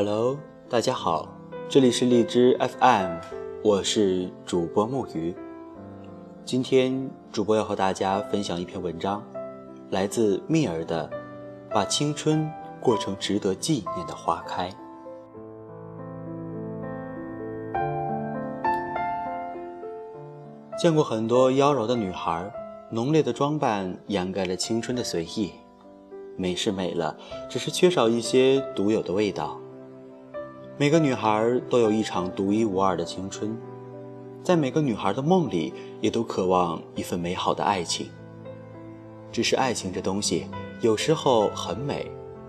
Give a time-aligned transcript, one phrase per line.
[0.00, 0.38] Hello，
[0.70, 1.28] 大家好，
[1.68, 3.16] 这里是荔枝 FM，
[3.64, 5.34] 我是主播木鱼。
[6.44, 9.20] 今天主播要和大家分享一篇文章，
[9.90, 11.10] 来自蜜儿的
[11.74, 12.48] 《把青春
[12.80, 14.70] 过成值得纪念的花开》。
[20.80, 22.48] 见过很多妖娆的女孩，
[22.92, 25.50] 浓烈的装扮掩盖了青春的随意。
[26.36, 27.16] 美是美了，
[27.48, 29.58] 只是缺少一些独有的味道。
[30.80, 33.58] 每个女孩都有一场独一无二的青春，
[34.44, 38.08] 在每个女孩的梦里，也都渴望一份美好的爱情。
[39.32, 40.46] 只是爱情这东西，
[40.80, 42.08] 有时候很美，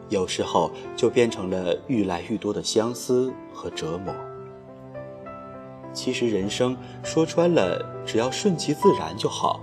[0.10, 4.14] 有时候就变成了愈来愈多的相思和折磨。
[5.91, 9.60] 其实人生说穿了，只要顺其自然就好，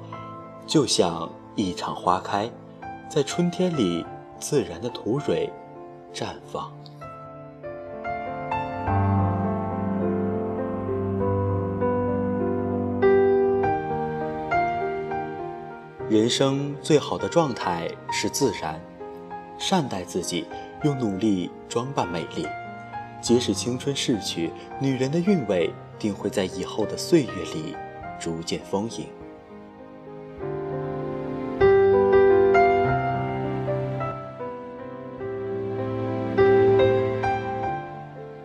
[0.67, 2.51] 就像一场花开，
[3.09, 4.05] 在春天里。
[4.39, 5.51] 自然的吐蕊
[6.13, 6.71] 绽放。
[16.09, 18.81] 人生最好的状态是自然，
[19.59, 20.47] 善待自己，
[20.85, 22.47] 用努力装扮美丽。
[23.21, 25.69] 即使青春逝去，女人的韵味
[25.99, 27.75] 定会在以后的岁月里
[28.21, 29.09] 逐渐丰盈。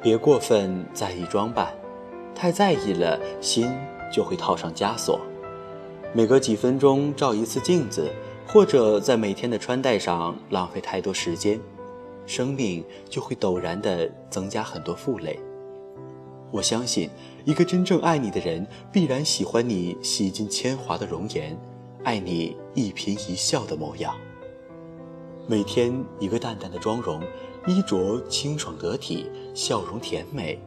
[0.01, 1.71] 别过分在意装扮，
[2.33, 3.71] 太在意了，心
[4.11, 5.21] 就会套上枷锁。
[6.13, 8.11] 每隔几分钟照一次镜子，
[8.45, 11.59] 或者在每天的穿戴上浪费太多时间，
[12.25, 15.39] 生命就会陡然的增加很多负累。
[16.51, 17.09] 我相信，
[17.45, 21.57] 一个真正爱你的人，必然喜欢你洗尽铅华的容颜，
[22.03, 24.13] 爱你一颦一笑的模样。
[25.47, 27.21] 每天一个淡淡的妆容。
[27.67, 30.59] 衣着清爽得体，笑容甜美，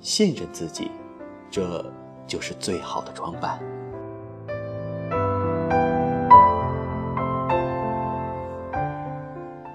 [0.00, 0.88] 信任自己，
[1.50, 1.84] 这
[2.28, 3.60] 就是最好的装扮。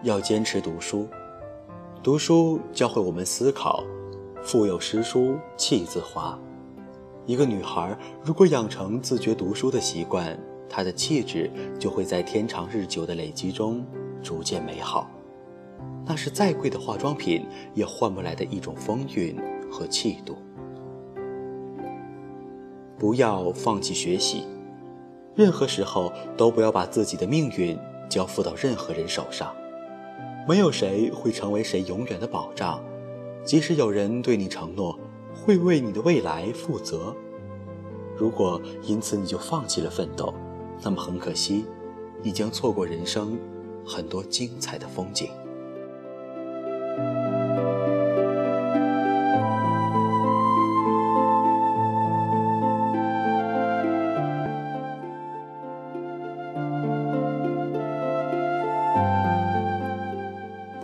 [0.03, 1.07] 要坚持读书，
[2.03, 3.85] 读书教会我们思考。
[4.43, 6.37] 腹有诗书气自华。
[7.25, 10.37] 一个女孩如果养成自觉读书的习惯，
[10.67, 11.49] 她的气质
[11.79, 13.85] 就会在天长日久的累积中
[14.21, 15.09] 逐渐美好。
[16.05, 19.39] 那是再贵的化妆品也换不来的一种风韵
[19.71, 20.35] 和气度。
[22.99, 24.45] 不要放弃学习，
[25.33, 29.55] 任何时候都不要把自己的命运交付到任何人手上。
[30.47, 32.83] 没有谁会成为谁永远的保障，
[33.45, 34.99] 即使有人对你承诺
[35.33, 37.15] 会为你的未来负责，
[38.17, 40.33] 如果因此你就放弃了奋斗，
[40.81, 41.65] 那么很可惜，
[42.21, 43.37] 你将错过人生
[43.85, 45.29] 很多精彩的风景。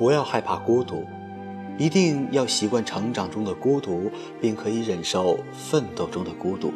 [0.09, 1.05] 不要害怕孤独，
[1.77, 4.09] 一定要习惯成长中的孤独，
[4.41, 6.73] 并可以忍受奋斗中的孤独。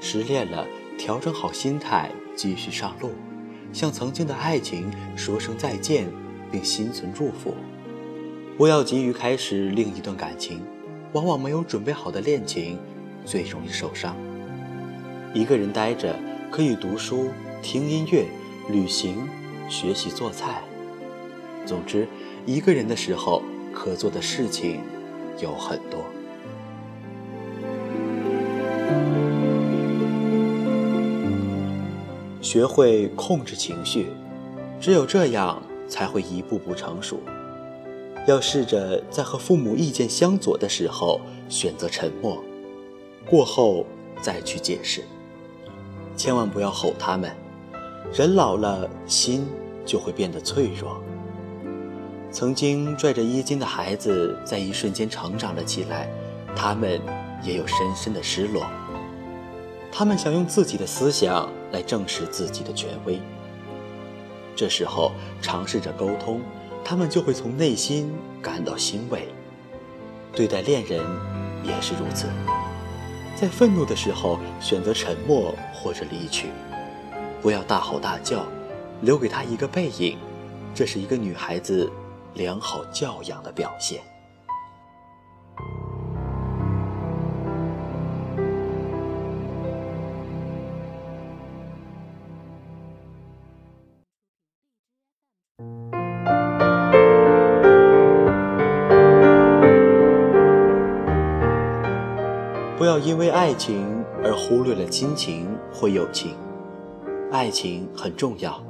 [0.00, 0.66] 失恋了，
[0.98, 3.12] 调整好心态，继续上路，
[3.72, 6.08] 向曾经的爱情说声再见，
[6.50, 7.54] 并心存祝福。
[8.58, 10.60] 不要急于开始另一段感情，
[11.12, 12.76] 往往没有准备好的恋情
[13.24, 14.16] 最容易受伤。
[15.32, 16.18] 一个人呆着，
[16.50, 17.28] 可以读书、
[17.62, 18.26] 听音乐、
[18.68, 19.28] 旅行、
[19.68, 20.60] 学习做菜。
[21.64, 22.08] 总之，
[22.44, 23.42] 一个人的时候，
[23.72, 24.80] 可做的事情
[25.38, 26.04] 有很多。
[32.40, 34.08] 学会控制情绪，
[34.80, 37.20] 只有这样才会一步步成熟。
[38.26, 42.42] 要试着在和父母意见相左的时候选择沉默，
[43.24, 43.86] 过后
[44.20, 45.02] 再去解释。
[46.16, 47.30] 千万不要吼他们，
[48.12, 49.46] 人老了，心
[49.86, 51.02] 就会变得脆弱。
[52.32, 56.08] 曾经拽着衣襟的孩子，在一瞬间成长了起来，
[56.56, 56.98] 他们
[57.42, 58.66] 也有深深的失落。
[59.92, 63.20] 他们想用自己的思想来证实自己的权威。
[64.56, 65.12] 这时候
[65.42, 66.40] 尝试着沟通，
[66.82, 69.28] 他们就会从内心感到欣慰。
[70.34, 71.04] 对待恋人
[71.62, 72.28] 也是如此，
[73.36, 76.48] 在愤怒的时候选择沉默或者离去，
[77.42, 78.46] 不要大吼大叫，
[79.02, 80.16] 留给他一个背影。
[80.74, 81.92] 这是一个女孩子。
[82.34, 84.02] 良好教养的表现。
[102.82, 106.36] 不要因为爱情而忽略了亲情或友情
[107.30, 108.60] 爱情很重要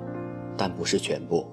[0.55, 1.51] 但不是全部。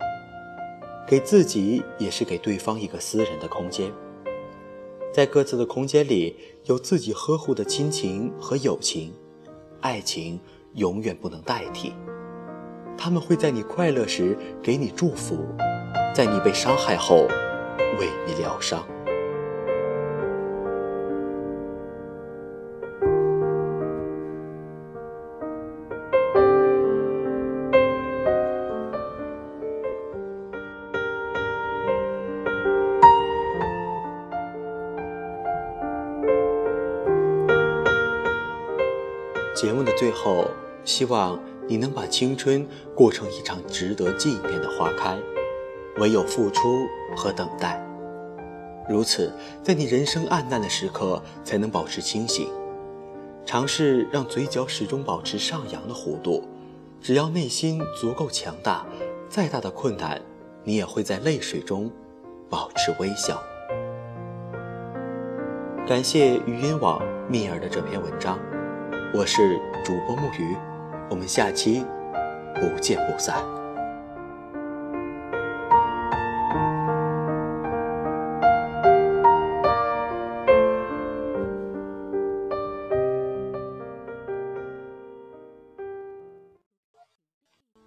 [1.09, 3.91] 给自己也是给对方一个私人的空间，
[5.11, 6.35] 在各自的空间里
[6.65, 9.11] 有自己呵护的亲情和友情，
[9.81, 10.39] 爱情
[10.75, 11.93] 永远不能代替。
[12.95, 15.47] 他们会在你快乐时给你祝福，
[16.13, 17.27] 在你被伤害后
[17.99, 18.87] 为你疗伤。
[39.61, 40.45] 节目的最后，
[40.85, 42.65] 希望你能把青春
[42.95, 45.19] 过成一场值得纪念的花开。
[45.97, 47.85] 唯有付出和等待，
[48.87, 52.47] 如此，在你人生暗淡的时刻，才能保持清醒。
[53.45, 56.47] 尝试让嘴角始终保持上扬的弧度，
[57.01, 58.85] 只要内心足够强大，
[59.27, 60.21] 再大的困难，
[60.63, 61.91] 你也会在泪水中
[62.49, 63.43] 保持微笑。
[65.85, 68.39] 感谢语音网蜜儿的这篇文章。
[69.11, 70.55] 我是主播木鱼，
[71.09, 71.83] 我们下期
[72.53, 73.58] 不见不散。